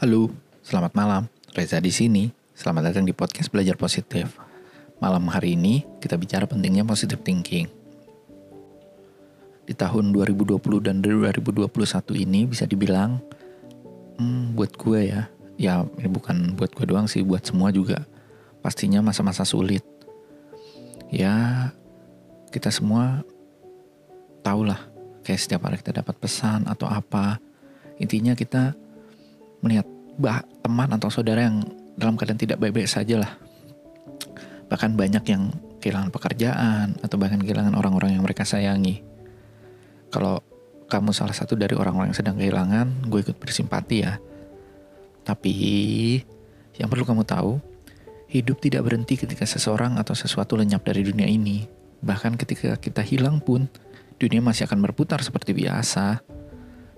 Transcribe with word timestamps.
Halo, 0.00 0.32
selamat 0.64 0.96
malam. 0.96 1.28
Reza 1.52 1.76
di 1.76 1.92
sini. 1.92 2.32
Selamat 2.56 2.88
datang 2.88 3.04
di 3.04 3.12
podcast 3.12 3.52
Belajar 3.52 3.76
Positif. 3.76 4.32
Malam 4.96 5.28
hari 5.28 5.60
ini 5.60 5.84
kita 6.00 6.16
bicara 6.16 6.48
pentingnya 6.48 6.88
positive 6.88 7.20
thinking. 7.20 7.68
Di 9.68 9.76
tahun 9.76 10.08
2020 10.16 10.56
dan 10.80 11.04
2021 11.04 11.68
ini 12.16 12.48
bisa 12.48 12.64
dibilang 12.64 13.20
hmm, 14.16 14.56
buat 14.56 14.72
gue 14.72 15.00
ya, 15.04 15.28
ya 15.60 15.84
ini 15.84 16.08
bukan 16.08 16.56
buat 16.56 16.72
gue 16.72 16.88
doang 16.88 17.04
sih, 17.04 17.20
buat 17.20 17.44
semua 17.44 17.68
juga. 17.68 18.00
Pastinya 18.64 19.04
masa-masa 19.04 19.44
sulit. 19.44 19.84
Ya, 21.12 21.76
kita 22.48 22.72
semua 22.72 23.20
tahulah 24.40 24.80
kayak 25.28 25.44
setiap 25.44 25.68
hari 25.68 25.76
kita 25.76 26.00
dapat 26.00 26.16
pesan 26.16 26.64
atau 26.64 26.88
apa. 26.88 27.36
Intinya 28.00 28.32
kita 28.32 28.72
melihat 29.60 29.86
bah, 30.20 30.44
teman 30.60 30.90
atau 30.92 31.08
saudara 31.08 31.48
yang 31.48 31.64
dalam 31.96 32.16
keadaan 32.16 32.40
tidak 32.40 32.60
baik-baik 32.60 32.88
saja 32.88 33.20
lah. 33.20 33.32
Bahkan 34.68 34.94
banyak 34.96 35.24
yang 35.28 35.52
kehilangan 35.80 36.12
pekerjaan 36.12 36.96
atau 37.00 37.16
bahkan 37.16 37.40
kehilangan 37.40 37.74
orang-orang 37.74 38.16
yang 38.16 38.22
mereka 38.22 38.44
sayangi. 38.44 39.02
Kalau 40.12 40.44
kamu 40.90 41.14
salah 41.14 41.34
satu 41.34 41.54
dari 41.54 41.72
orang-orang 41.78 42.12
yang 42.12 42.18
sedang 42.18 42.36
kehilangan, 42.36 43.06
gue 43.06 43.20
ikut 43.22 43.36
bersimpati 43.38 43.96
ya. 44.02 44.18
Tapi 45.22 45.54
yang 46.76 46.88
perlu 46.90 47.06
kamu 47.06 47.22
tahu, 47.22 47.62
hidup 48.30 48.58
tidak 48.58 48.86
berhenti 48.86 49.18
ketika 49.18 49.46
seseorang 49.46 49.98
atau 49.98 50.14
sesuatu 50.14 50.58
lenyap 50.58 50.82
dari 50.82 51.06
dunia 51.06 51.26
ini. 51.26 51.66
Bahkan 52.00 52.40
ketika 52.40 52.74
kita 52.80 53.04
hilang 53.04 53.38
pun, 53.38 53.70
dunia 54.18 54.40
masih 54.42 54.66
akan 54.66 54.80
berputar 54.82 55.20
seperti 55.20 55.54
biasa. 55.54 56.22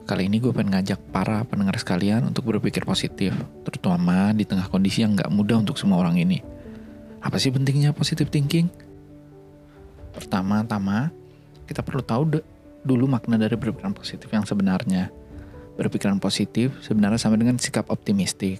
Kali 0.03 0.27
ini 0.27 0.43
gue 0.43 0.51
pengen 0.51 0.75
ngajak 0.75 0.99
para 1.15 1.47
pendengar 1.47 1.79
sekalian 1.79 2.27
untuk 2.27 2.51
berpikir 2.51 2.83
positif, 2.83 3.31
terutama 3.63 4.35
di 4.35 4.43
tengah 4.43 4.67
kondisi 4.67 5.07
yang 5.07 5.15
gak 5.15 5.31
mudah 5.31 5.63
untuk 5.63 5.79
semua 5.79 6.03
orang 6.03 6.19
ini. 6.19 6.43
Apa 7.23 7.39
sih 7.39 7.55
pentingnya 7.55 7.95
positive 7.95 8.27
thinking? 8.27 8.67
Pertama-tama, 10.11 11.15
kita 11.71 11.87
perlu 11.87 12.03
tahu 12.03 12.43
dulu 12.83 13.07
makna 13.07 13.39
dari 13.39 13.55
berpikiran 13.55 13.95
positif 13.95 14.27
yang 14.27 14.43
sebenarnya. 14.43 15.15
Berpikiran 15.79 16.19
positif 16.19 16.75
sebenarnya 16.83 17.23
sama 17.23 17.39
dengan 17.39 17.63
sikap 17.63 17.87
optimistik. 17.87 18.59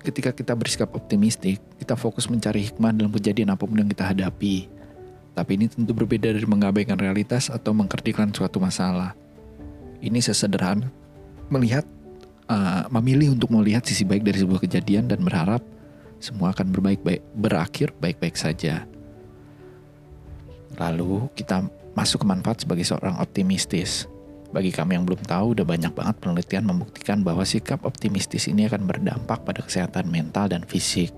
Ketika 0.00 0.32
kita 0.32 0.56
bersikap 0.56 0.88
optimistik, 0.96 1.60
kita 1.76 2.00
fokus 2.00 2.32
mencari 2.32 2.64
hikmah 2.64 2.96
dalam 2.96 3.12
kejadian 3.12 3.52
apa 3.52 3.68
pun 3.68 3.76
yang 3.76 3.92
kita 3.92 4.08
hadapi. 4.08 4.72
Tapi 5.36 5.50
ini 5.52 5.68
tentu 5.68 5.92
berbeda 5.92 6.32
dari 6.32 6.48
mengabaikan 6.48 6.96
realitas 6.96 7.52
atau 7.52 7.76
mengkerdikkan 7.76 8.32
suatu 8.32 8.56
masalah 8.56 9.27
ini 9.98 10.22
sesederhana 10.22 10.88
melihat 11.48 11.84
uh, 12.48 12.86
memilih 12.98 13.34
untuk 13.34 13.52
melihat 13.52 13.84
sisi 13.84 14.02
baik 14.04 14.24
dari 14.24 14.38
sebuah 14.40 14.60
kejadian 14.62 15.08
dan 15.08 15.20
berharap 15.22 15.62
semua 16.18 16.50
akan 16.50 16.74
berbaik-baik 16.74 17.22
berakhir 17.38 17.94
baik-baik 18.02 18.34
saja. 18.34 18.84
Lalu 20.78 21.30
kita 21.34 21.66
masuk 21.94 22.22
ke 22.22 22.26
manfaat 22.26 22.62
sebagai 22.62 22.86
seorang 22.86 23.18
optimistis. 23.18 24.06
Bagi 24.48 24.72
kami 24.72 24.96
yang 24.96 25.04
belum 25.04 25.20
tahu, 25.28 25.52
udah 25.52 25.66
banyak 25.66 25.92
banget 25.92 26.16
penelitian 26.24 26.64
membuktikan 26.64 27.20
bahwa 27.20 27.44
sikap 27.44 27.84
optimistis 27.84 28.48
ini 28.48 28.64
akan 28.64 28.88
berdampak 28.88 29.44
pada 29.44 29.60
kesehatan 29.60 30.08
mental 30.08 30.48
dan 30.48 30.64
fisik. 30.64 31.12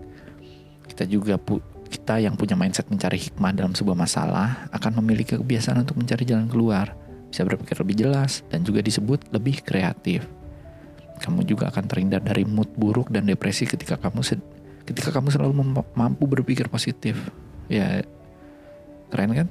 Kita 0.89 1.07
juga 1.07 1.39
pu 1.39 1.63
kita 1.91 2.23
yang 2.23 2.39
punya 2.39 2.55
mindset 2.55 2.87
mencari 2.87 3.19
hikmah 3.19 3.51
dalam 3.55 3.75
sebuah 3.75 3.99
masalah 3.99 4.71
akan 4.71 5.03
memiliki 5.03 5.35
kebiasaan 5.35 5.83
untuk 5.83 5.99
mencari 5.99 6.23
jalan 6.23 6.47
keluar 6.47 6.95
bisa 7.31 7.47
berpikir 7.47 7.79
lebih 7.79 7.97
jelas, 8.07 8.43
dan 8.51 8.67
juga 8.67 8.83
disebut 8.83 9.31
lebih 9.31 9.63
kreatif. 9.63 10.27
Kamu 11.23 11.47
juga 11.47 11.71
akan 11.71 11.85
terhindar 11.87 12.21
dari 12.21 12.43
mood 12.43 12.69
buruk 12.75 13.13
dan 13.15 13.29
depresi 13.29 13.65
ketika 13.65 13.97
kamu 14.01 14.25
ketika 14.89 15.15
kamu 15.15 15.31
selalu 15.31 15.53
mampu 15.95 16.25
berpikir 16.27 16.67
positif. 16.67 17.15
Ya, 17.71 18.03
keren 19.15 19.31
kan? 19.31 19.49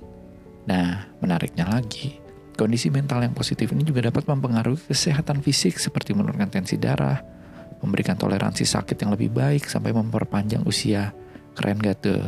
Nah, 0.68 1.08
menariknya 1.24 1.66
lagi, 1.70 2.20
kondisi 2.60 2.92
mental 2.92 3.24
yang 3.24 3.32
positif 3.32 3.72
ini 3.72 3.88
juga 3.88 4.12
dapat 4.12 4.28
mempengaruhi 4.28 4.92
kesehatan 4.92 5.40
fisik 5.40 5.80
seperti 5.80 6.12
menurunkan 6.12 6.52
tensi 6.52 6.76
darah, 6.76 7.24
memberikan 7.80 8.20
toleransi 8.20 8.68
sakit 8.68 9.00
yang 9.00 9.16
lebih 9.16 9.32
baik 9.32 9.64
sampai 9.64 9.96
memperpanjang 9.96 10.68
usia. 10.68 11.16
Keren 11.56 11.80
gak 11.80 12.04
tuh? 12.04 12.24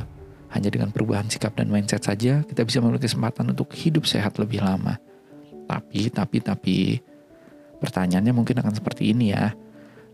Hanya 0.51 0.71
dengan 0.71 0.91
perubahan 0.91 1.27
sikap 1.27 1.55
dan 1.55 1.67
mindset 1.71 2.03
saja, 2.03 2.43
kita 2.43 2.63
bisa 2.63 2.79
memiliki 2.79 3.07
kesempatan 3.07 3.51
untuk 3.51 3.71
hidup 3.75 4.07
sehat 4.07 4.39
lebih 4.39 4.63
lama. 4.63 4.99
Tapi, 5.71 6.11
tapi, 6.11 6.37
tapi, 6.43 6.77
pertanyaannya 7.79 8.35
mungkin 8.35 8.59
akan 8.59 8.75
seperti 8.75 9.15
ini 9.15 9.31
ya. 9.31 9.55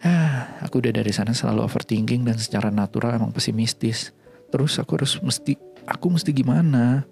Ah, 0.06 0.62
aku 0.62 0.78
udah 0.78 0.94
dari 0.94 1.10
sana 1.10 1.34
selalu 1.34 1.66
overthinking 1.66 2.30
dan 2.30 2.38
secara 2.38 2.70
natural 2.70 3.18
emang 3.18 3.34
pesimistis. 3.34 4.14
Terus 4.54 4.78
aku 4.78 5.02
harus 5.02 5.18
mesti, 5.18 5.58
aku 5.90 6.14
mesti 6.14 6.30
gimana? 6.30 7.10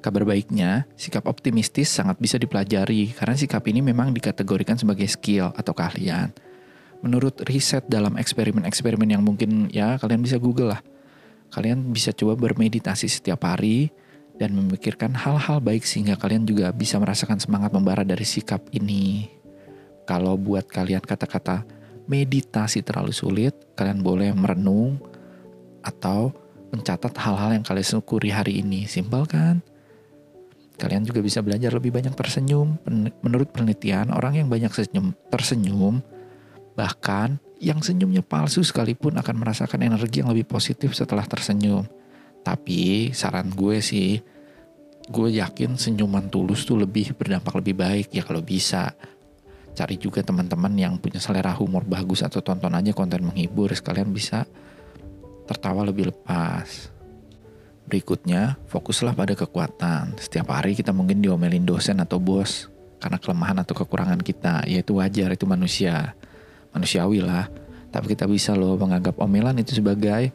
Kabar 0.00 0.24
baiknya, 0.24 0.88
sikap 0.96 1.28
optimistis 1.28 1.92
sangat 1.92 2.16
bisa 2.16 2.40
dipelajari 2.40 3.12
karena 3.12 3.36
sikap 3.36 3.60
ini 3.68 3.84
memang 3.84 4.16
dikategorikan 4.16 4.80
sebagai 4.80 5.04
skill 5.12 5.52
atau 5.52 5.76
keahlian. 5.76 6.32
Menurut 7.04 7.44
riset 7.44 7.84
dalam 7.92 8.16
eksperimen-eksperimen 8.16 9.12
yang 9.12 9.20
mungkin 9.20 9.68
ya 9.68 10.00
kalian 10.00 10.24
bisa 10.24 10.40
google 10.40 10.72
lah. 10.72 10.80
Kalian 11.52 11.92
bisa 11.92 12.16
coba 12.16 12.32
bermeditasi 12.40 13.04
setiap 13.04 13.44
hari, 13.44 13.92
dan 14.36 14.52
memikirkan 14.52 15.16
hal-hal 15.16 15.60
baik 15.60 15.84
sehingga 15.84 16.16
kalian 16.20 16.44
juga 16.44 16.72
bisa 16.72 17.00
merasakan 17.00 17.40
semangat 17.40 17.72
membara 17.72 18.04
dari 18.04 18.24
sikap 18.24 18.60
ini. 18.72 19.32
Kalau 20.04 20.38
buat 20.38 20.68
kalian 20.68 21.02
kata-kata 21.02 21.66
meditasi 22.06 22.84
terlalu 22.84 23.10
sulit, 23.10 23.56
kalian 23.74 24.04
boleh 24.04 24.30
merenung 24.36 25.02
atau 25.82 26.30
mencatat 26.70 27.14
hal-hal 27.18 27.58
yang 27.58 27.64
kalian 27.66 27.86
syukuri 27.86 28.30
hari 28.30 28.62
ini. 28.62 28.86
Simpel 28.86 29.26
kan? 29.26 29.64
Kalian 30.76 31.08
juga 31.08 31.24
bisa 31.24 31.40
belajar 31.40 31.72
lebih 31.72 31.88
banyak 31.88 32.12
tersenyum. 32.12 32.76
Menurut 33.24 33.48
penelitian, 33.50 34.12
orang 34.12 34.36
yang 34.36 34.48
banyak 34.52 34.68
senyum, 34.76 35.16
tersenyum, 35.32 36.04
bahkan 36.76 37.40
yang 37.56 37.80
senyumnya 37.80 38.20
palsu 38.20 38.60
sekalipun 38.60 39.16
akan 39.16 39.40
merasakan 39.40 39.80
energi 39.80 40.20
yang 40.20 40.28
lebih 40.28 40.44
positif 40.44 40.92
setelah 40.92 41.24
tersenyum. 41.24 41.88
Tapi 42.46 43.10
saran 43.10 43.50
gue 43.50 43.82
sih, 43.82 44.22
gue 45.10 45.28
yakin 45.34 45.74
senyuman 45.74 46.30
tulus 46.30 46.62
tuh 46.62 46.78
lebih 46.78 47.18
berdampak 47.18 47.58
lebih 47.58 47.74
baik 47.74 48.14
ya 48.14 48.22
kalau 48.22 48.38
bisa. 48.38 48.94
Cari 49.74 49.98
juga 49.98 50.22
teman-teman 50.22 50.70
yang 50.78 50.94
punya 51.02 51.18
selera 51.18 51.50
humor 51.58 51.82
bagus 51.82 52.22
atau 52.22 52.38
tonton 52.38 52.70
aja 52.70 52.94
konten 52.94 53.26
menghibur 53.26 53.74
sekalian 53.74 54.14
bisa 54.14 54.46
tertawa 55.50 55.82
lebih 55.82 56.14
lepas. 56.14 56.94
Berikutnya, 57.86 58.62
fokuslah 58.70 59.18
pada 59.18 59.34
kekuatan. 59.34 60.14
Setiap 60.18 60.54
hari 60.54 60.78
kita 60.78 60.94
mungkin 60.94 61.18
diomelin 61.18 61.66
dosen 61.66 61.98
atau 61.98 62.22
bos 62.22 62.70
karena 63.02 63.18
kelemahan 63.18 63.58
atau 63.62 63.74
kekurangan 63.74 64.22
kita, 64.22 64.66
yaitu 64.70 65.02
wajar, 65.02 65.34
itu 65.34 65.50
manusia. 65.50 66.14
Manusiawi 66.70 67.26
lah. 67.26 67.50
Tapi 67.90 68.14
kita 68.14 68.26
bisa 68.26 68.54
loh 68.54 68.78
menganggap 68.78 69.18
omelan 69.18 69.58
itu 69.62 69.78
sebagai 69.78 70.30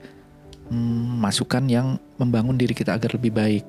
hmm, 0.72 1.20
masukan 1.20 1.68
yang 1.68 2.00
membangun 2.16 2.56
diri 2.56 2.72
kita 2.72 2.96
agar 2.96 3.20
lebih 3.20 3.36
baik. 3.36 3.66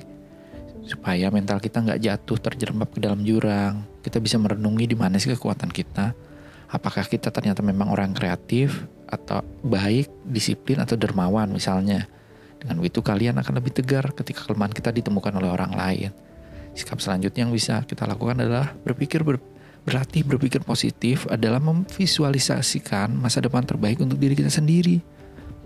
Supaya 0.86 1.30
mental 1.34 1.58
kita 1.58 1.82
nggak 1.82 2.00
jatuh 2.00 2.38
terjerembab 2.38 2.90
ke 2.94 3.02
dalam 3.02 3.26
jurang. 3.26 3.82
Kita 4.02 4.22
bisa 4.22 4.38
merenungi 4.38 4.86
di 4.86 4.96
mana 4.96 5.18
sih 5.18 5.34
kekuatan 5.34 5.70
kita. 5.70 6.14
Apakah 6.72 7.04
kita 7.04 7.28
ternyata 7.28 7.60
memang 7.60 7.92
orang 7.92 8.16
kreatif 8.16 8.86
atau 9.12 9.44
baik 9.60 10.08
disiplin 10.24 10.80
atau 10.80 10.96
dermawan 10.96 11.52
misalnya. 11.52 12.08
Dengan 12.56 12.80
itu 12.80 13.04
kalian 13.04 13.36
akan 13.42 13.60
lebih 13.60 13.76
tegar 13.76 14.14
ketika 14.16 14.48
kelemahan 14.48 14.72
kita 14.72 14.88
ditemukan 14.88 15.34
oleh 15.36 15.50
orang 15.52 15.74
lain. 15.76 16.10
Sikap 16.72 17.02
selanjutnya 17.04 17.44
yang 17.44 17.52
bisa 17.52 17.84
kita 17.84 18.08
lakukan 18.08 18.40
adalah 18.40 18.72
berpikir 18.86 19.20
ber, 19.20 19.36
berlatih 19.84 20.24
berpikir 20.24 20.64
positif 20.64 21.28
adalah 21.28 21.60
memvisualisasikan 21.60 23.12
masa 23.12 23.44
depan 23.44 23.66
terbaik 23.68 24.00
untuk 24.00 24.16
diri 24.16 24.32
kita 24.32 24.48
sendiri. 24.48 25.04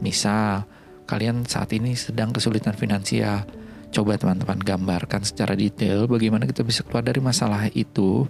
Misal 0.03 0.67
kalian 1.07 1.47
saat 1.47 1.71
ini 1.73 1.95
sedang 1.95 2.35
kesulitan 2.35 2.75
finansial. 2.75 3.47
Coba 3.95 4.19
teman-teman 4.19 4.59
gambarkan 4.61 5.23
secara 5.23 5.55
detail 5.55 6.11
bagaimana 6.11 6.45
kita 6.45 6.67
bisa 6.67 6.83
keluar 6.83 7.07
dari 7.07 7.23
masalah 7.23 7.71
itu 7.73 8.27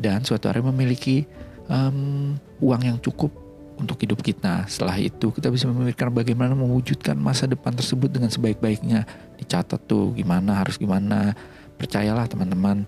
dan 0.00 0.24
suatu 0.24 0.48
hari 0.48 0.64
memiliki 0.64 1.28
um, 1.68 2.34
uang 2.58 2.82
yang 2.82 2.98
cukup 2.98 3.30
untuk 3.76 4.00
hidup 4.00 4.24
kita. 4.24 4.64
Setelah 4.66 4.96
itu 5.00 5.32
kita 5.32 5.52
bisa 5.52 5.68
memikirkan 5.68 6.12
bagaimana 6.12 6.56
mewujudkan 6.56 7.14
masa 7.16 7.44
depan 7.44 7.76
tersebut 7.76 8.08
dengan 8.08 8.32
sebaik-baiknya. 8.32 9.04
Dicatat 9.36 9.84
tuh 9.84 10.16
gimana 10.16 10.60
harus 10.60 10.80
gimana. 10.80 11.36
Percayalah 11.80 12.28
teman-teman, 12.28 12.84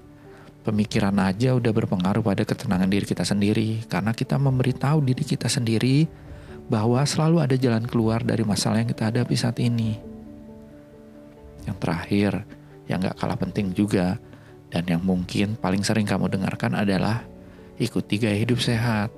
pemikiran 0.62 1.16
aja 1.20 1.56
udah 1.56 1.72
berpengaruh 1.72 2.20
pada 2.20 2.44
ketenangan 2.44 2.88
diri 2.88 3.08
kita 3.08 3.24
sendiri 3.24 3.82
karena 3.88 4.12
kita 4.12 4.36
memberitahu 4.36 5.00
diri 5.00 5.24
kita 5.24 5.48
sendiri 5.48 6.04
bahwa 6.70 7.02
selalu 7.02 7.42
ada 7.42 7.56
jalan 7.58 7.84
keluar 7.86 8.22
dari 8.22 8.46
masalah 8.46 8.82
yang 8.82 8.90
kita 8.90 9.10
hadapi 9.10 9.34
saat 9.34 9.58
ini. 9.58 9.98
Yang 11.66 11.76
terakhir, 11.78 12.32
yang 12.90 12.98
gak 13.02 13.18
kalah 13.18 13.38
penting 13.38 13.70
juga, 13.70 14.18
dan 14.72 14.88
yang 14.88 15.04
mungkin 15.04 15.54
paling 15.60 15.84
sering 15.84 16.08
kamu 16.08 16.32
dengarkan 16.32 16.72
adalah 16.72 17.22
ikuti 17.76 18.16
gaya 18.16 18.40
hidup 18.40 18.58
sehat. 18.58 19.12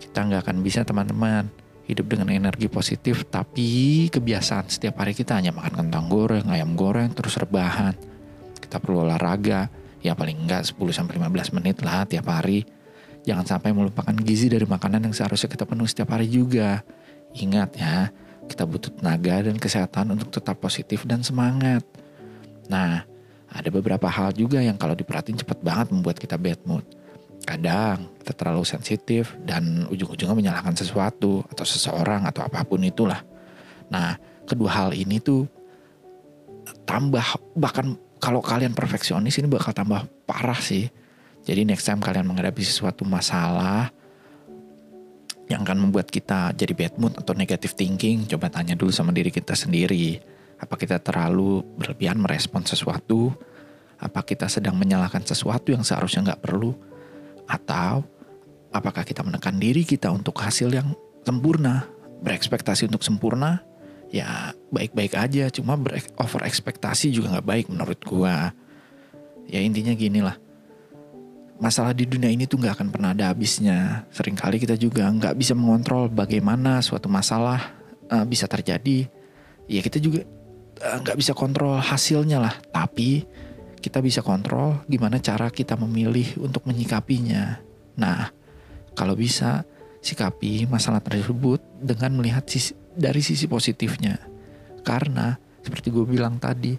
Kita 0.00 0.24
nggak 0.24 0.48
akan 0.48 0.58
bisa 0.64 0.86
teman-teman 0.86 1.50
hidup 1.84 2.08
dengan 2.08 2.28
energi 2.32 2.68
positif 2.68 3.24
tapi 3.28 4.06
kebiasaan 4.12 4.68
setiap 4.68 5.00
hari 5.00 5.12
kita 5.12 5.36
hanya 5.36 5.52
makan 5.52 5.88
kentang 5.88 6.08
goreng, 6.08 6.48
ayam 6.48 6.72
goreng, 6.72 7.12
terus 7.12 7.36
rebahan. 7.36 7.92
Kita 8.56 8.80
perlu 8.80 9.04
olahraga, 9.04 9.68
ya 10.00 10.16
paling 10.16 10.48
enggak 10.48 10.68
10-15 10.72 11.56
menit 11.56 11.76
lah 11.84 12.08
tiap 12.08 12.28
hari. 12.32 12.64
Jangan 13.26 13.44
sampai 13.44 13.74
melupakan 13.74 14.14
gizi 14.22 14.50
dari 14.52 14.64
makanan 14.64 15.10
yang 15.10 15.14
seharusnya 15.14 15.50
kita 15.50 15.64
penuhi 15.64 15.90
setiap 15.90 16.14
hari 16.14 16.30
juga. 16.30 16.82
Ingat 17.34 17.70
ya, 17.76 18.08
kita 18.48 18.64
butuh 18.64 18.90
tenaga 18.94 19.44
dan 19.44 19.56
kesehatan 19.60 20.16
untuk 20.16 20.32
tetap 20.32 20.56
positif 20.58 21.04
dan 21.04 21.20
semangat. 21.20 21.84
Nah, 22.72 23.04
ada 23.48 23.68
beberapa 23.72 24.08
hal 24.08 24.32
juga 24.36 24.60
yang 24.60 24.76
kalau 24.76 24.92
diperhatiin 24.96 25.40
cepat 25.40 25.60
banget 25.60 25.92
membuat 25.92 26.16
kita 26.20 26.36
bad 26.36 26.60
mood. 26.64 26.84
Kadang 27.44 28.12
kita 28.20 28.32
terlalu 28.36 28.64
sensitif 28.64 29.32
dan 29.44 29.88
ujung-ujungnya 29.88 30.36
menyalahkan 30.36 30.76
sesuatu 30.76 31.44
atau 31.48 31.64
seseorang 31.64 32.28
atau 32.28 32.44
apa 32.44 32.60
pun 32.64 32.80
itulah. 32.84 33.24
Nah, 33.88 34.20
kedua 34.44 34.68
hal 34.72 34.90
ini 34.92 35.16
tuh 35.16 35.48
tambah 36.84 37.24
bahkan 37.56 37.96
kalau 38.20 38.44
kalian 38.44 38.76
perfeksionis 38.76 39.40
ini 39.40 39.48
bakal 39.48 39.72
tambah 39.72 40.04
parah 40.28 40.58
sih. 40.58 40.92
Jadi 41.48 41.64
next 41.64 41.88
time 41.88 42.04
kalian 42.04 42.28
menghadapi 42.28 42.60
sesuatu 42.60 43.08
masalah 43.08 43.88
yang 45.48 45.64
akan 45.64 45.88
membuat 45.88 46.12
kita 46.12 46.52
jadi 46.52 46.76
bad 46.76 47.00
mood 47.00 47.16
atau 47.16 47.32
negative 47.32 47.72
thinking, 47.72 48.28
coba 48.28 48.52
tanya 48.52 48.76
dulu 48.76 48.92
sama 48.92 49.16
diri 49.16 49.32
kita 49.32 49.56
sendiri. 49.56 50.20
Apa 50.60 50.76
kita 50.76 51.00
terlalu 51.00 51.64
berlebihan 51.80 52.20
merespon 52.20 52.68
sesuatu? 52.68 53.32
Apa 53.96 54.28
kita 54.28 54.44
sedang 54.52 54.76
menyalahkan 54.76 55.24
sesuatu 55.24 55.72
yang 55.72 55.80
seharusnya 55.80 56.28
nggak 56.28 56.44
perlu? 56.44 56.76
Atau 57.48 58.04
apakah 58.68 59.08
kita 59.08 59.24
menekan 59.24 59.56
diri 59.56 59.88
kita 59.88 60.12
untuk 60.12 60.36
hasil 60.44 60.68
yang 60.68 60.92
sempurna, 61.24 61.88
berekspektasi 62.20 62.92
untuk 62.92 63.00
sempurna? 63.00 63.64
Ya 64.12 64.52
baik-baik 64.68 65.16
aja, 65.16 65.48
cuma 65.48 65.80
over 66.20 66.44
ekspektasi 66.44 67.08
juga 67.08 67.40
nggak 67.40 67.48
baik 67.48 67.66
menurut 67.72 68.00
gua. 68.04 68.52
Ya 69.48 69.64
intinya 69.64 69.96
gini 69.96 70.20
lah, 70.20 70.36
masalah 71.58 71.90
di 71.92 72.06
dunia 72.06 72.30
ini 72.30 72.46
tuh 72.46 72.62
nggak 72.62 72.78
akan 72.78 72.88
pernah 72.90 73.10
ada 73.12 73.30
habisnya. 73.30 74.06
Seringkali 74.14 74.62
kita 74.62 74.78
juga 74.78 75.10
nggak 75.10 75.34
bisa 75.34 75.52
mengontrol 75.58 76.06
bagaimana 76.08 76.78
suatu 76.80 77.10
masalah 77.10 77.74
uh, 78.08 78.24
bisa 78.24 78.46
terjadi. 78.46 79.06
Ya 79.68 79.84
kita 79.84 80.00
juga 80.00 80.24
eh, 80.80 80.96
nggak 81.02 81.16
uh, 81.16 81.20
bisa 81.20 81.36
kontrol 81.36 81.76
hasilnya 81.76 82.40
lah, 82.40 82.54
tapi 82.72 83.26
kita 83.78 84.02
bisa 84.02 84.24
kontrol 84.24 84.82
gimana 84.88 85.20
cara 85.22 85.50
kita 85.52 85.76
memilih 85.76 86.38
untuk 86.40 86.64
menyikapinya. 86.64 87.60
Nah, 87.98 88.30
kalau 88.94 89.14
bisa 89.18 89.66
sikapi 89.98 90.66
masalah 90.70 91.02
tersebut 91.02 91.60
dengan 91.82 92.16
melihat 92.18 92.46
sisi, 92.46 92.72
dari 92.94 93.20
sisi 93.22 93.50
positifnya. 93.50 94.18
Karena 94.86 95.34
seperti 95.60 95.90
gue 95.90 96.06
bilang 96.06 96.38
tadi, 96.40 96.72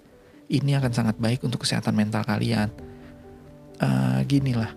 ini 0.49 0.71
akan 0.73 0.91
sangat 0.91 1.15
baik 1.19 1.45
untuk 1.45 1.61
kesehatan 1.61 1.93
mental 1.93 2.25
kalian. 2.25 2.71
Uh, 3.79 4.19
gini 4.27 4.51
lah, 4.51 4.75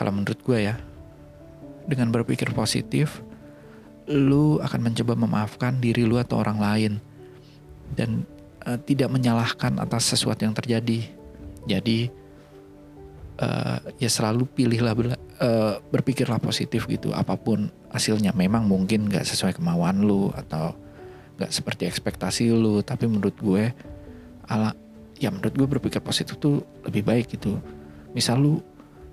kalau 0.00 0.16
menurut 0.16 0.40
gue 0.40 0.58
ya, 0.72 0.80
dengan 1.84 2.08
berpikir 2.08 2.56
positif, 2.56 3.20
lu 4.08 4.56
akan 4.64 4.80
mencoba 4.80 5.12
memaafkan 5.12 5.76
diri 5.76 6.08
lu 6.08 6.16
atau 6.16 6.40
orang 6.40 6.58
lain 6.58 6.92
dan 7.94 8.24
uh, 8.64 8.80
tidak 8.80 9.12
menyalahkan 9.12 9.76
atas 9.76 10.16
sesuatu 10.16 10.42
yang 10.42 10.56
terjadi 10.56 11.20
jadi 11.68 12.08
uh, 13.40 13.78
ya 14.00 14.08
selalu 14.08 14.48
pilihlah 14.48 14.94
uh, 14.96 15.80
berpikirlah 15.92 16.40
positif 16.40 16.88
gitu. 16.88 17.12
Apa 17.12 17.36
pun 17.36 17.68
hasilnya 17.92 18.32
memang 18.32 18.64
mungkin 18.64 19.10
gak 19.10 19.26
sesuai 19.28 19.58
kemauan 19.58 20.04
lu 20.04 20.32
atau 20.32 20.76
gak 21.36 21.52
seperti 21.52 21.88
ekspektasi 21.88 22.52
lu. 22.52 22.80
Tapi 22.80 23.04
menurut 23.08 23.36
gue 23.36 23.72
ala 24.48 24.72
ya 25.20 25.28
menurut 25.28 25.52
gue 25.52 25.68
berpikir 25.78 26.00
positif 26.00 26.40
tuh 26.40 26.64
lebih 26.86 27.04
baik 27.04 27.36
gitu. 27.36 27.60
Misal 28.16 28.42
lu 28.42 28.58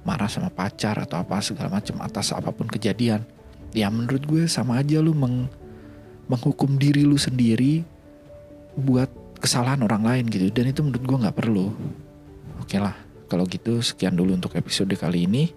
marah 0.08 0.32
sama 0.32 0.48
pacar 0.48 0.98
atau 1.04 1.20
apa 1.20 1.44
segala 1.44 1.80
macam 1.80 2.00
atas 2.02 2.32
apa 2.32 2.50
pun 2.54 2.66
kejadian. 2.66 3.22
Ya 3.76 3.92
menurut 3.92 4.24
gue 4.24 4.44
sama 4.48 4.80
aja 4.80 5.04
lu 5.04 5.12
meng, 5.12 5.52
menghukum 6.32 6.80
diri 6.80 7.04
lu 7.04 7.20
sendiri 7.20 7.84
buat 8.78 9.12
kesalahan 9.38 9.84
orang 9.86 10.04
lain 10.06 10.26
gitu 10.32 10.50
dan 10.50 10.72
itu 10.72 10.82
menurut 10.82 11.04
gue 11.04 11.18
nggak 11.28 11.38
perlu 11.38 11.70
Oke 12.68 12.82
lah, 12.82 12.96
kalau 13.30 13.46
gitu 13.46 13.80
sekian 13.80 14.18
dulu 14.18 14.34
untuk 14.34 14.58
episode 14.58 14.92
kali 14.98 15.30
ini. 15.30 15.54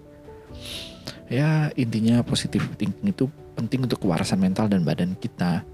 Ya 1.31 1.71
intinya 1.79 2.21
positif 2.21 2.63
thinking 2.75 3.11
itu 3.11 3.25
penting 3.55 3.87
untuk 3.87 4.03
kewarasan 4.03 4.39
mental 4.39 4.69
dan 4.69 4.85
badan 4.85 5.17
kita. 5.17 5.65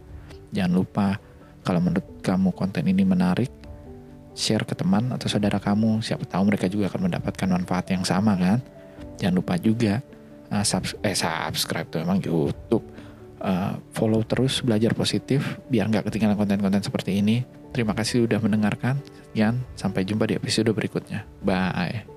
Jangan 0.49 0.73
lupa 0.73 1.21
kalau 1.65 1.83
menurut 1.83 2.05
kamu 2.23 2.55
konten 2.55 2.87
ini 2.87 3.03
menarik, 3.03 3.51
share 4.37 4.61
ke 4.61 4.77
teman 4.77 5.09
atau 5.09 5.25
saudara 5.25 5.57
kamu. 5.57 6.05
Siapa 6.05 6.29
tahu 6.29 6.53
mereka 6.53 6.69
juga 6.69 6.93
akan 6.93 7.09
mendapatkan 7.09 7.49
manfaat 7.49 7.89
yang 7.89 8.05
sama 8.05 8.37
kan. 8.37 8.61
Jangan 9.17 9.33
lupa 9.33 9.57
juga 9.57 10.05
uh, 10.53 10.61
subs 10.61 10.93
eh, 11.01 11.17
subscribe 11.17 11.89
tuh 11.89 12.05
emang 12.05 12.21
YouTube. 12.21 12.85
Uh, 13.37 13.77
follow 13.93 14.25
terus 14.25 14.65
belajar 14.65 14.97
positif 14.97 15.61
biar 15.69 15.85
nggak 15.93 16.09
ketinggalan 16.09 16.37
konten-konten 16.37 16.85
seperti 16.85 17.21
ini. 17.21 17.41
Terima 17.73 17.97
kasih 17.97 18.25
sudah 18.25 18.41
mendengarkan. 18.41 18.97
Sekian, 19.29 19.61
sampai 19.77 20.01
jumpa 20.01 20.25
di 20.25 20.33
episode 20.33 20.73
berikutnya. 20.73 21.21
Bye. 21.45 22.16